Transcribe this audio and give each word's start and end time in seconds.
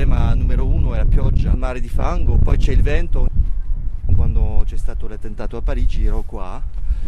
problema 0.00 0.32
numero 0.32 0.64
uno 0.64 0.94
è 0.94 0.96
la 0.96 1.04
pioggia, 1.04 1.50
il 1.50 1.58
mare 1.58 1.78
di 1.78 1.88
fango, 1.88 2.36
poi 2.36 2.56
c'è 2.56 2.72
il 2.72 2.80
vento. 2.80 3.28
Quando 4.16 4.62
c'è 4.64 4.78
stato 4.78 5.06
l'attentato 5.06 5.58
a 5.58 5.62
Parigi 5.62 6.06
ero 6.06 6.22
qua, 6.22 6.62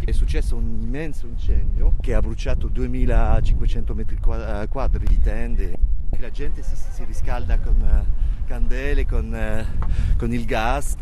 è 0.05 0.11
successo 0.11 0.57
un 0.57 0.81
immenso 0.83 1.27
incendio 1.27 1.95
che 2.01 2.13
ha 2.13 2.21
bruciato 2.21 2.69
2500 2.69 3.95
metri 3.95 4.17
eh, 4.17 4.67
quadri 4.69 5.07
di 5.07 5.19
tende. 5.21 5.75
La 6.19 6.31
gente 6.31 6.63
si, 6.63 6.75
si 6.77 7.05
riscalda 7.05 7.59
con 7.59 7.77
uh, 7.81 8.47
candele, 8.47 9.07
con, 9.07 9.33
uh, 9.33 9.87
con 10.19 10.33
il 10.33 10.45
gas. 10.45 10.97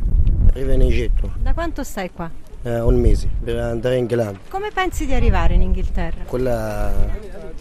Arrivo 0.48 0.72
in 0.72 0.82
Egitto. 0.82 1.32
Da 1.42 1.52
quanto 1.52 1.82
stai 1.82 2.12
qua? 2.12 2.30
Uh, 2.62 2.86
un 2.86 3.00
mese 3.00 3.28
per 3.42 3.56
andare 3.56 3.96
in 3.96 4.02
Inghilterra. 4.02 4.38
Come 4.48 4.70
pensi 4.72 5.06
di 5.06 5.12
arrivare 5.12 5.54
in 5.54 5.62
Inghilterra? 5.62 6.22
Quella, 6.24 6.92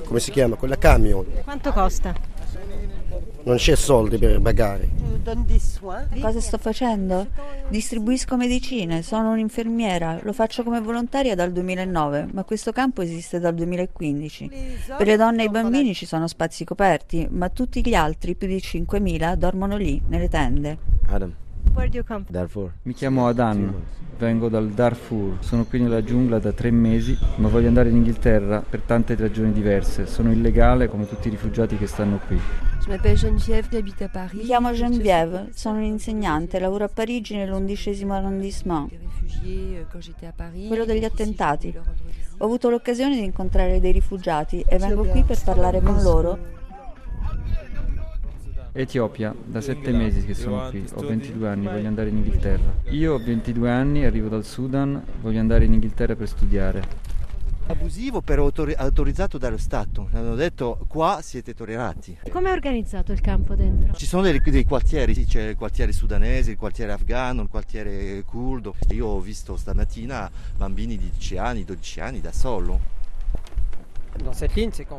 come 0.06 0.20
si 0.20 0.30
chiama? 0.30 0.56
Quella 0.56 0.78
camion. 0.78 1.26
Quanto 1.44 1.72
costa? 1.72 2.29
Non 3.44 3.56
c'è 3.56 3.76
soldi 3.76 4.18
per 4.18 4.40
pagare. 4.42 4.90
Cosa 6.22 6.40
sto 6.40 6.58
facendo? 6.58 7.28
Distribuisco 7.70 8.36
medicine, 8.36 9.02
sono 9.02 9.32
un'infermiera, 9.32 10.20
lo 10.24 10.34
faccio 10.34 10.64
come 10.64 10.82
volontaria 10.82 11.36
dal 11.36 11.52
2009, 11.52 12.30
ma 12.32 12.44
questo 12.44 12.72
campo 12.72 13.02
esiste 13.02 13.40
dal 13.40 13.54
2015. 13.54 14.50
Per 14.98 15.08
le 15.08 15.18
donne 15.18 15.44
e 15.44 15.46
i 15.46 15.50
bambini 15.50 15.94
ci 15.94 16.06
sono 16.06 16.28
spazi 16.28 16.66
coperti, 16.66 17.28
ma 17.30 17.50
tutti 17.50 17.86
gli 17.86 17.94
altri, 17.94 18.36
più 18.36 18.48
di 18.48 18.58
5.000, 18.58 19.36
dormono 19.36 19.78
lì, 19.78 20.02
nelle 20.08 20.30
tende. 20.30 20.78
Adam. 21.08 21.34
Darfur. 22.28 22.74
Mi 22.84 22.94
chiamo 22.94 23.28
Adan, 23.28 23.74
vengo 24.18 24.50
dal 24.50 24.70
Darfur, 24.70 25.38
sono 25.40 25.66
qui 25.66 25.80
nella 25.80 26.04
giungla 26.04 26.40
da 26.40 26.52
tre 26.52 26.72
mesi, 26.72 27.18
ma 27.36 27.48
voglio 27.48 27.68
andare 27.68 27.90
in 27.90 27.98
Inghilterra 27.98 28.64
per 28.68 28.82
tante 28.82 29.16
ragioni 29.16 29.54
diverse. 29.54 30.06
Sono 30.08 30.32
illegale 30.32 30.90
come 30.90 31.08
tutti 31.08 31.28
i 31.28 31.32
rifugiati 31.32 31.78
che 31.78 31.88
stanno 31.88 32.20
qui. 32.26 32.40
Mi 34.32 34.44
chiamo 34.44 34.72
Geneviève, 34.72 35.50
sono 35.54 35.78
un'insegnante, 35.78 36.60
lavoro 36.60 36.86
a 36.86 36.88
Parigi 36.88 37.36
nell'undicesimo 37.36 38.14
arrondissement, 38.14 38.90
quello 40.68 40.86
degli 40.86 41.04
attentati. 41.04 41.74
Ho 42.38 42.46
avuto 42.46 42.70
l'occasione 42.70 43.16
di 43.16 43.24
incontrare 43.24 43.80
dei 43.80 43.92
rifugiati 43.92 44.64
e 44.68 44.78
vengo 44.78 45.04
qui 45.04 45.24
per 45.24 45.42
parlare 45.44 45.82
con 45.82 46.02
loro 46.02 46.58
Etiopia, 48.72 49.34
da 49.44 49.62
sette 49.62 49.92
mesi 49.92 50.24
che 50.24 50.36
sono 50.36 50.70
qui, 50.70 50.86
ho 50.94 51.02
22 51.02 51.48
anni, 51.48 51.66
voglio 51.66 51.88
andare 51.88 52.10
in 52.10 52.18
Inghilterra. 52.18 52.72
Io 52.92 53.16
ho 53.16 53.18
22 53.18 53.70
anni, 53.70 54.06
arrivo 54.06 54.30
dal 54.30 54.46
Sudan, 54.46 55.04
voglio 55.22 55.40
andare 55.40 55.66
in 55.66 55.74
Inghilterra 55.74 56.16
per 56.16 56.28
studiare. 56.28 56.84
Abusivo 57.70 58.22
però 58.22 58.46
autori- 58.46 58.74
autorizzato 58.76 59.38
dallo 59.38 59.60
Stato, 59.60 60.10
hanno 60.14 60.34
detto 60.34 60.86
qua 60.88 61.20
siete 61.22 61.54
tollerati. 61.54 62.18
Come 62.32 62.50
è 62.50 62.52
organizzato 62.52 63.12
il 63.12 63.22
campo 63.22 63.54
dentro? 63.54 63.94
Ci 63.94 64.08
sono 64.08 64.24
dei, 64.24 64.42
dei 64.42 64.66
quartieri, 64.66 65.14
sì, 65.14 65.26
c'è 65.26 65.50
il 65.50 65.56
quartiere 65.56 65.92
sudanese, 65.92 66.50
il 66.50 66.58
quartiere 66.58 66.94
afghano, 66.94 67.44
il 67.44 67.48
quartiere 67.48 68.24
curdo. 68.24 68.74
Io 68.90 69.06
ho 69.06 69.20
visto 69.20 69.56
stamattina 69.56 70.32
bambini 70.58 70.98
di 70.98 71.12
10 71.12 71.38
anni, 71.38 71.64
12 71.64 72.00
anni 72.00 72.22
da 72.22 72.32
solo. 72.32 72.80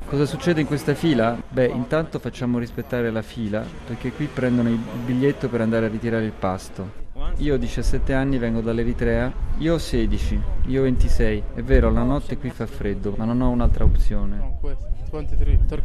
Cosa 0.06 0.24
succede 0.24 0.60
in 0.60 0.66
questa 0.68 0.94
fila? 0.94 1.42
Beh, 1.48 1.66
intanto 1.66 2.20
facciamo 2.20 2.58
rispettare 2.58 3.10
la 3.10 3.22
fila 3.22 3.66
perché 3.84 4.12
qui 4.12 4.26
prendono 4.26 4.68
il 4.68 4.78
biglietto 5.04 5.48
per 5.48 5.60
andare 5.60 5.86
a 5.86 5.88
ritirare 5.88 6.24
il 6.24 6.32
pasto. 6.32 7.08
Io 7.40 7.54
ho 7.54 7.56
17 7.56 8.12
anni, 8.12 8.36
vengo 8.36 8.60
dall'Eritrea. 8.60 9.32
Io 9.58 9.74
ho 9.74 9.78
16, 9.78 10.40
io 10.66 10.80
ho 10.80 10.82
26. 10.82 11.42
È 11.54 11.62
vero, 11.62 11.90
la 11.90 12.02
notte 12.02 12.36
qui 12.36 12.50
fa 12.50 12.66
freddo, 12.66 13.14
ma 13.16 13.24
non 13.24 13.40
ho 13.40 13.48
un'altra 13.48 13.82
opzione. 13.84 14.58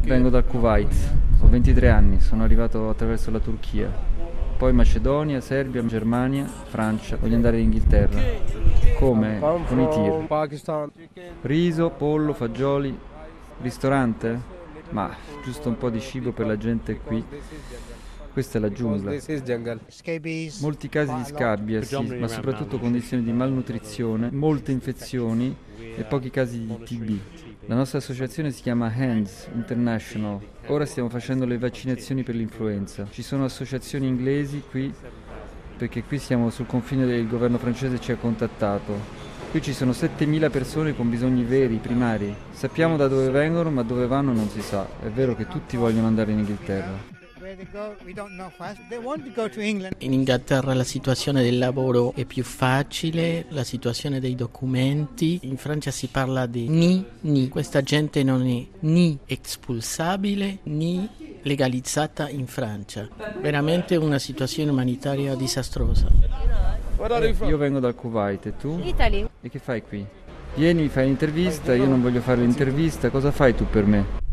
Vengo 0.02 0.28
dal 0.28 0.46
Kuwait, 0.46 0.94
ho 1.40 1.48
23 1.48 1.90
anni, 1.90 2.20
sono 2.20 2.44
arrivato 2.44 2.90
attraverso 2.90 3.32
la 3.32 3.40
Turchia. 3.40 3.90
Poi 4.58 4.74
Macedonia, 4.74 5.40
Serbia, 5.40 5.86
Germania, 5.86 6.46
Francia. 6.46 7.16
Voglio 7.16 7.36
andare 7.36 7.58
in 7.60 7.72
Inghilterra. 7.72 8.20
Come? 9.00 9.40
Con 9.40 9.80
i 9.80 9.88
tir. 9.90 10.26
Riso, 11.42 11.90
pollo, 11.90 12.34
fagioli. 12.34 12.98
Ristorante? 13.62 14.54
Ma 14.90 15.10
giusto 15.42 15.70
un 15.70 15.78
po' 15.78 15.90
di 15.90 16.02
cibo 16.02 16.34
per 16.34 16.48
la 16.48 16.58
gente 16.58 17.00
qui. 17.00 17.24
Questa 18.36 18.58
è 18.58 18.62
la 18.62 18.70
giungla. 18.70 19.14
Molti 20.60 20.90
casi 20.90 21.16
di 21.16 21.24
scabbia, 21.24 21.82
sì, 21.82 22.16
ma 22.20 22.28
soprattutto 22.28 22.78
condizioni 22.78 23.24
di 23.24 23.32
malnutrizione, 23.32 24.30
molte 24.30 24.74
infezioni 24.74 25.56
e 25.78 26.04
pochi 26.04 26.30
casi 26.32 26.66
di 26.66 26.78
TB. 26.84 27.20
La 27.68 27.76
nostra 27.76 28.00
associazione 28.00 28.52
si 28.52 28.62
chiama 28.62 28.92
HANDS 28.94 29.52
International. 29.54 30.42
Ora 30.66 30.86
stiamo 30.86 31.08
facendo 31.08 31.46
le 31.46 31.58
vaccinazioni 31.58 32.24
per 32.24 32.36
l'influenza. 32.36 33.08
Ci 33.10 33.24
sono 33.24 33.46
associazioni 33.46 34.06
inglesi 34.06 34.62
qui 34.70 34.94
perché 35.78 36.04
qui 36.04 36.20
siamo 36.20 36.50
sul 36.50 36.66
confine 36.66 37.06
del 37.06 37.30
governo 37.30 37.58
francese 37.58 38.02
ci 38.02 38.12
ha 38.12 38.18
contattato. 38.18 39.24
Qui 39.50 39.62
ci 39.62 39.72
sono 39.72 39.92
7.000 39.92 40.52
persone 40.52 40.94
con 40.94 41.10
bisogni 41.10 41.46
veri, 41.46 41.78
primari. 41.78 42.36
Sappiamo 42.52 42.98
da 42.98 43.08
dove 43.08 43.30
vengono, 43.30 43.72
ma 43.72 43.84
dove 43.84 44.08
vanno 44.08 44.34
non 44.34 44.50
si 44.50 44.60
sa. 44.60 44.86
È 45.02 45.08
vero 45.08 45.36
che 45.36 45.48
tutti 45.48 45.78
vogliono 45.78 46.08
andare 46.08 46.34
in 46.34 46.40
Inghilterra. 46.40 47.24
In 50.00 50.14
Inghilterra 50.14 50.74
la 50.74 50.84
situazione 50.84 51.44
del 51.44 51.60
lavoro 51.60 52.14
è 52.16 52.26
più 52.26 52.44
facile, 52.44 53.46
la 53.50 53.64
situazione 53.64 54.20
dei 54.20 54.34
documenti. 54.34 55.40
In 55.44 55.58
Francia 55.58 55.92
si 55.92 56.08
parla 56.08 56.48
di 56.48 56.68
ni, 56.68 57.06
ni. 57.22 57.48
Questa 57.50 57.84
gente 57.84 58.24
non 58.24 58.48
è 58.48 58.66
ni 58.80 59.20
espulsabile 59.26 60.60
ni 60.64 61.08
legalizzata 61.44 62.30
in 62.30 62.48
Francia. 62.48 63.08
Veramente 63.40 63.96
una 63.96 64.18
situazione 64.18 64.72
umanitaria 64.72 65.36
disastrosa. 65.36 66.08
Io 67.46 67.58
vengo 67.58 67.80
dal 67.80 67.94
Kuwait 67.94 68.48
e 68.48 68.58
tu? 68.58 68.82
Italy. 68.84 69.28
E 69.42 69.50
che 69.50 69.60
fai 69.60 69.84
qui? 69.84 70.04
Vieni, 70.56 70.88
fai 70.88 71.06
l'intervista, 71.06 71.76
io 71.76 71.86
non 71.86 72.02
voglio 72.02 72.22
fare 72.22 72.42
l'intervista, 72.42 73.12
cosa 73.12 73.32
fai 73.32 73.54
tu 73.54 73.68
per 73.70 73.86
me? 73.86 74.25